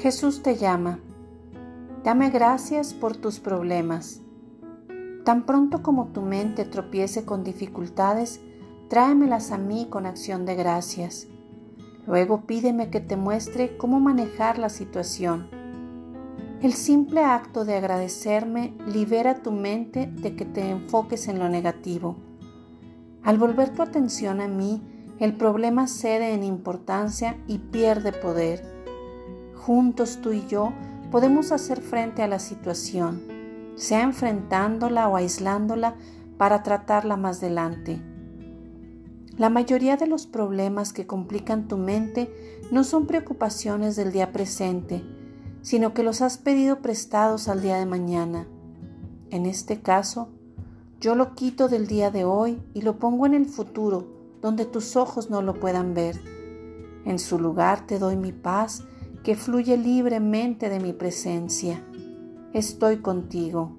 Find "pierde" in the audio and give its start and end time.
27.58-28.12